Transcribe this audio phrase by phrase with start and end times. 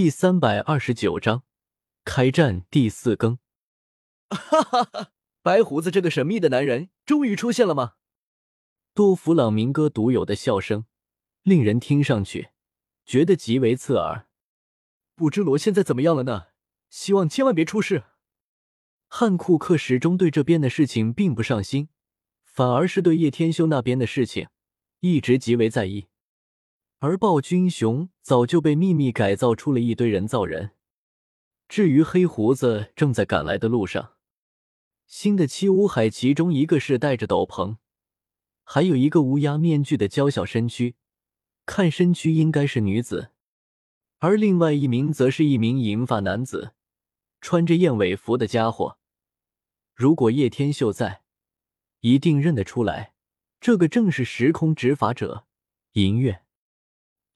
[0.00, 1.42] 第三百二十九章
[2.04, 3.40] 开战第四更。
[4.30, 5.10] 哈哈哈！
[5.42, 7.94] 白胡子这个神秘的男人终于出现了吗？
[8.94, 10.84] 多弗朗明哥独有的笑声，
[11.42, 12.50] 令人听上去
[13.04, 14.28] 觉得极为刺耳。
[15.16, 16.46] 不知罗现在怎么样了呢？
[16.88, 18.04] 希望千万别出事。
[19.08, 21.88] 汉库克始终对这边的事情并不上心，
[22.44, 24.46] 反而是对叶天修那边的事情
[25.00, 26.06] 一直极为在意。
[27.00, 30.72] 而暴君熊早就被秘密改造出了一堆人造人。
[31.68, 34.14] 至于黑胡子，正在赶来的路上。
[35.06, 37.76] 新的七乌海，其中一个是戴着斗篷，
[38.64, 40.96] 还有一个乌鸦面具的娇小身躯，
[41.64, 43.30] 看身躯应该是女子。
[44.18, 46.72] 而另外一名则是一名银发男子，
[47.40, 48.98] 穿着燕尾服的家伙。
[49.94, 51.22] 如果叶天秀在，
[52.00, 53.14] 一定认得出来，
[53.60, 55.46] 这个正是时空执法者
[55.92, 56.42] 银月。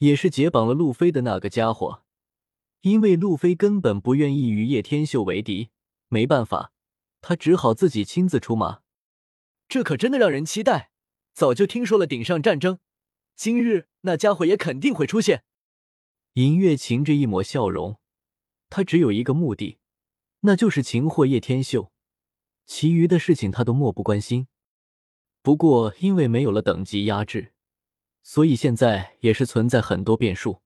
[0.02, 2.02] 也是解绑了路飞的那个家伙，
[2.80, 5.70] 因为路飞根本不愿意与叶天秀为敌，
[6.09, 6.72] 没办法，
[7.20, 8.80] 他只好自己亲自出马。
[9.69, 10.91] 这可真的让人期待。
[11.33, 12.80] 早就听说了顶上战争，
[13.36, 15.45] 今日那家伙也肯定会出现。
[16.33, 18.00] 银月噙着一抹笑容，
[18.70, 19.78] 他只有一个目的，
[20.41, 21.92] 那就是擒获叶天秀，
[22.67, 24.48] 其余的事情他都漠不关心。
[25.42, 27.53] 不过因为没有了等级压制。
[28.23, 30.62] 所以现在也是存在很多变数，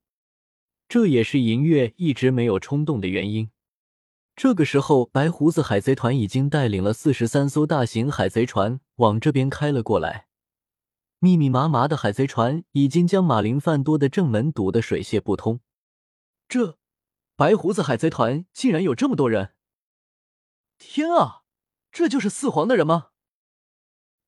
[0.88, 3.50] 这也是银月一直没有冲动的原因。
[4.34, 10.26] 这个时候，白胡子海贼团已经带领了四十三艘大型海贼船往这边开了过来，
[11.18, 15.60] 密密麻麻的海贼船已经将马林范多的正门堵得水泄不通。
[16.46, 16.78] 这
[17.34, 19.54] 白胡子海贼团竟然有这么多人！
[20.76, 21.44] 天啊，
[21.90, 23.08] 这就是四皇的人吗？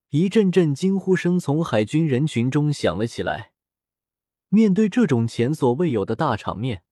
[0.09, 3.51] 一阵阵惊呼声从海军人群中响了起来。
[4.47, 6.83] 面对这种前所未有的大场面，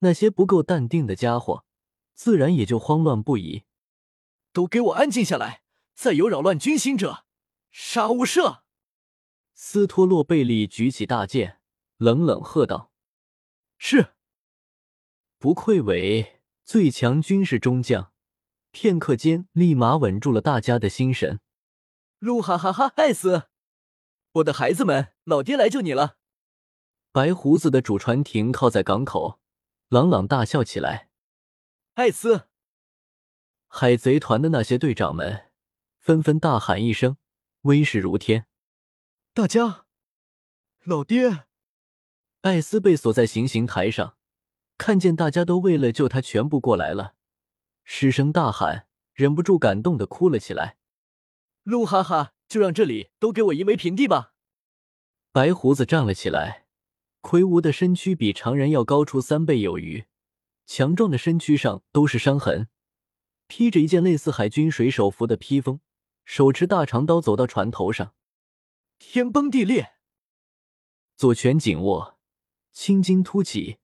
[0.00, 1.64] 那些不够淡定的家伙
[2.12, 3.64] 自然也就慌乱不已。
[4.52, 5.62] 都给我安静下来！
[5.94, 7.24] 再有扰乱军心者，
[7.70, 8.60] 杀无赦！
[9.54, 11.60] 斯托洛贝利举起大剑，
[11.96, 12.92] 冷冷喝道
[13.78, 14.14] ：“是。”
[15.38, 18.12] 不愧为最强军事中将，
[18.70, 21.40] 片刻间立马稳住了大家的心神。
[22.20, 22.86] 噜哈哈哈！
[22.96, 23.48] 艾斯，
[24.32, 26.16] 我的孩子们，老爹来救你了！
[27.12, 29.38] 白胡子的主船停靠在港口，
[29.88, 31.10] 朗朗大笑起来。
[31.94, 32.48] 艾斯，
[33.68, 35.50] 海贼团的那些队长们
[35.98, 37.18] 纷纷大喊一声，
[37.62, 38.46] 威势如天。
[39.34, 39.84] 大家，
[40.84, 41.44] 老爹！
[42.40, 44.16] 艾斯被锁在行刑台上，
[44.78, 47.14] 看见大家都为了救他全部过来了，
[47.84, 50.78] 失声大喊，忍不住感动的哭了起来。
[51.66, 54.34] 鹿哈哈，就让这里都给我夷为平地吧！
[55.32, 56.66] 白胡子站了起来，
[57.20, 60.04] 魁梧的身躯比常人要高出三倍有余，
[60.64, 62.68] 强壮的身躯上都是伤痕，
[63.48, 65.80] 披着一件类似海军水手服的披风，
[66.24, 68.14] 手持大长刀走到船头上，
[69.00, 69.94] 天崩地裂，
[71.16, 72.16] 左拳紧握，
[72.70, 73.78] 青筋凸起，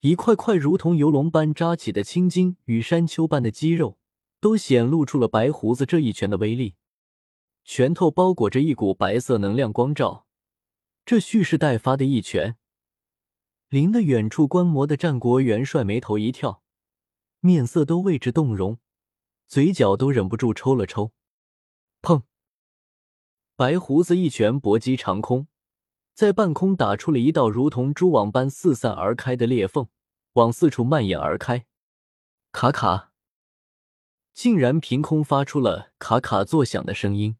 [0.00, 3.98] 一块块如同游龙般扎起的青筋与山丘般的肌肉，
[4.40, 6.76] 都显露出了白胡子这一拳的威力。
[7.64, 10.26] 拳头包裹着一股白色能量光照，
[11.04, 12.56] 这蓄势待发的一拳，
[13.68, 16.62] 令得远处观摩的战国元帅眉头一跳，
[17.40, 18.78] 面色都为之动容，
[19.46, 21.12] 嘴角都忍不住抽了抽。
[22.02, 22.22] 砰！
[23.54, 25.46] 白胡子一拳搏击长空，
[26.14, 29.88] 在半空打出了一道如同蛛网般四散而开的裂缝，
[30.32, 31.66] 往四处蔓延而开。
[32.52, 33.12] 卡卡，
[34.32, 37.36] 竟然凭空发出了卡卡作响的声音。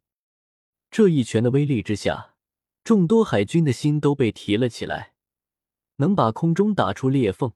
[0.90, 2.34] 这一拳的威力之下，
[2.82, 5.14] 众多海军的心都被提了起来。
[5.96, 7.52] 能把空中打出裂缝，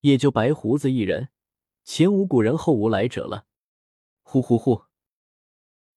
[0.00, 1.28] 也就白胡子一人，
[1.84, 3.46] 前无古人后无来者了。
[4.22, 4.84] 呼呼呼！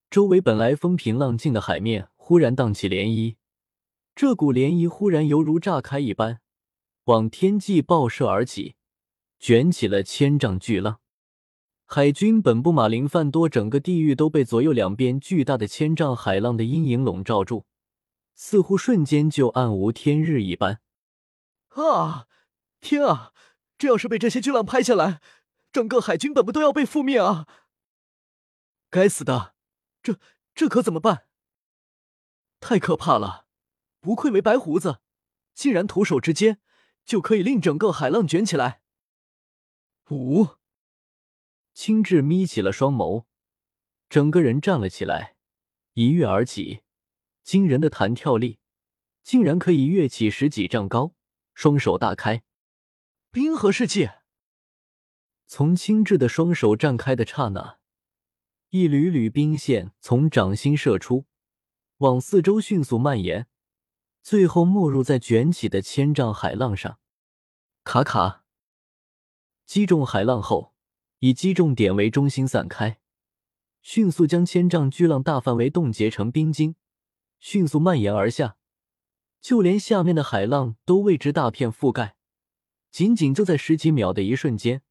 [0.09, 3.37] 周围本来风平浪静的海面忽然荡起涟漪，
[4.13, 6.41] 这股涟漪忽然犹如炸开一般，
[7.05, 8.75] 往天际爆射而起，
[9.39, 10.99] 卷起了千丈巨浪。
[11.89, 17.63] 海军本部马林范多，整个地域都被左右两边巨大的千丈海浪的阴影笼罩住，
[18.35, 20.81] 似乎瞬间就暗无天日一般。
[21.69, 22.27] 啊！
[22.81, 23.31] 天啊！
[23.77, 25.21] 这要是被这些巨浪拍下来，
[25.71, 27.47] 整个海军本部都要被覆灭啊！
[28.89, 29.55] 该死的，
[30.03, 30.19] 这
[30.53, 31.27] 这可怎么办？
[32.59, 33.45] 太可怕了！
[34.01, 34.99] 不愧为白胡子，
[35.53, 36.59] 竟然徒手之间
[37.05, 38.81] 就可以令整个海浪卷起来。
[40.09, 40.57] 五。
[41.77, 43.25] 青雉眯起了双眸，
[44.09, 45.35] 整个人站了起来，
[45.93, 46.81] 一跃而起，
[47.43, 48.57] 惊人的弹跳力，
[49.21, 51.13] 竟然可以跃起十几丈高，
[51.53, 52.41] 双手大开，
[53.29, 54.09] 冰河世纪。
[55.45, 57.77] 从青雉的双手绽开的刹那，
[58.69, 61.27] 一缕缕冰线从掌心射出，
[61.97, 63.47] 往四周迅速蔓延，
[64.23, 66.99] 最后没入在卷起的千丈海浪上。
[67.83, 68.45] 卡卡，
[69.67, 70.73] 击中海浪后，
[71.19, 72.99] 以击中点为中心散开，
[73.81, 76.75] 迅速将千丈巨浪大范围冻结成冰晶，
[77.39, 78.57] 迅速蔓延而下，
[79.41, 82.15] 就连下面的海浪都为之大片覆盖。
[82.91, 84.81] 仅仅就在十几秒的一瞬间。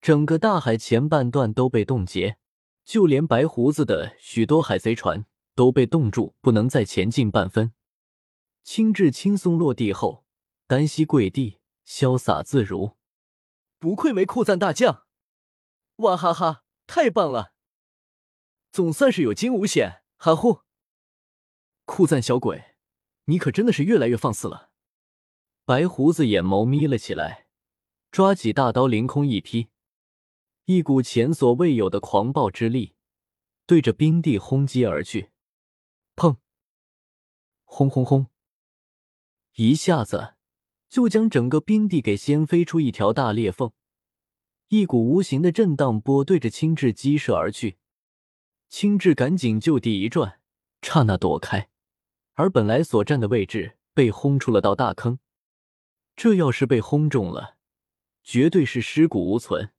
[0.00, 2.36] 整个大海前半段都被冻结，
[2.84, 5.24] 就连白胡子的许多海贼船
[5.54, 7.72] 都被冻住，不能再前进半分。
[8.62, 10.24] 青雉轻松落地后，
[10.66, 12.96] 单膝跪地，潇洒自如。
[13.78, 15.03] 不愧为酷赞大将，
[15.96, 17.54] 哇哈哈，太棒了！
[18.72, 20.62] 总算是有惊无险，哈呼！
[21.84, 22.74] 酷赞小鬼，
[23.26, 24.70] 你可真的是越来越放肆了。
[25.64, 27.46] 白胡子眼眸眯了起来，
[28.10, 29.68] 抓起大刀，凌空一劈。
[30.64, 32.96] 一股前所未有的狂暴之力，
[33.64, 35.30] 对着冰地轰击而去。
[36.16, 36.38] 砰！
[37.64, 38.26] 轰轰轰！
[39.54, 40.34] 一下子
[40.88, 43.72] 就将整个冰地给掀飞出一条大裂缝。
[44.76, 47.76] 一股无形的震荡波对着青雉激射而去。
[48.68, 50.40] 青雉赶紧就地一转，
[50.82, 51.68] 刹那躲开。
[52.32, 55.20] 而本来所站的位置被轰出了道大坑。
[56.16, 57.56] 这要是被轰中了，
[58.24, 59.70] 绝对是尸骨无存。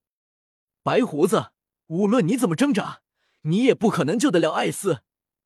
[0.81, 1.51] 白胡子，
[1.87, 3.01] 无论你怎么挣扎，
[3.41, 5.01] 你也不可能救得了艾斯，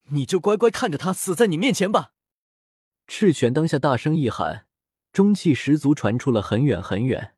[0.09, 2.13] 你就乖乖看着他死在你面前吧！
[3.07, 4.67] 赤犬当下大声一喊，
[5.11, 7.33] 中气十足传出了很远很远。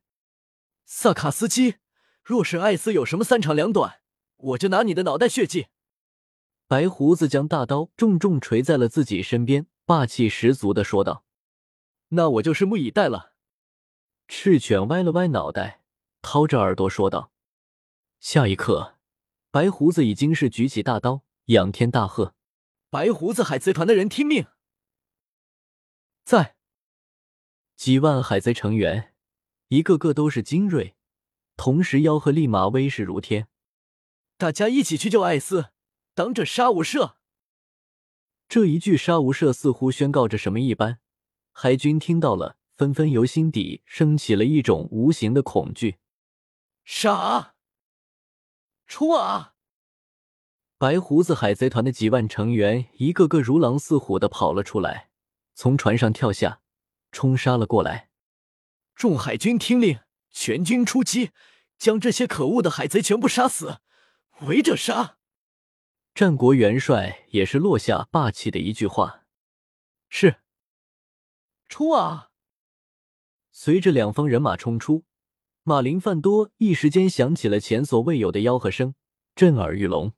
[0.84, 1.76] 萨卡斯基，
[2.22, 4.00] 若是艾斯有什么三长两短，
[4.36, 5.66] 我就拿你的脑袋血祭！
[6.68, 11.24] 白胡子将大刀重重锤在了自己身边，霸气十足的说道
[12.10, 13.34] ：“那我就拭目以待了。”
[14.28, 15.82] 赤犬歪了歪脑袋，
[16.22, 17.32] 掏着耳朵说道。
[18.20, 18.98] 下一刻，
[19.50, 22.34] 白胡子已经是举起大刀，仰天大喝
[22.88, 24.46] ：“白胡子海贼团的人听命！”
[26.24, 26.56] 在
[27.76, 29.12] 几万海贼成员，
[29.68, 30.94] 一个个都是精锐，
[31.56, 33.48] 同时吆喝立马威势如天。
[34.36, 35.70] 大家一起去救艾斯，
[36.14, 37.14] 挡着杀无赦！
[38.48, 40.98] 这一句杀无赦似乎宣告着什么一般，
[41.52, 45.98] 海军听到了，纷纷由心底升起了一种无形的恐惧。
[46.84, 47.54] 杀！
[48.86, 49.54] 冲啊！
[50.76, 55.10] 白胡子海贼团的几万成员一个个如狼似虎的跑了出来，
[55.54, 56.60] 从船上跳下，
[57.12, 58.10] 冲杀了过来。
[58.96, 60.00] 众海军听令，
[60.32, 61.30] 全军出击，
[61.78, 63.78] 将这些可恶的海贼全部杀死，
[64.40, 65.18] 围着杀！
[66.14, 69.24] 战国元帅也是落下霸气的一句话
[70.10, 70.36] ：“是。”
[71.68, 72.30] 冲啊！
[73.50, 75.04] 随着两方人马冲出。
[75.64, 78.96] 马林范多一时间响起了前所未有的吆喝声，
[79.36, 80.12] 震耳欲聋。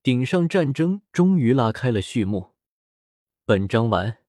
[0.00, 2.54] 顶上战争终于拉开了序幕。
[3.44, 4.23] 本章完。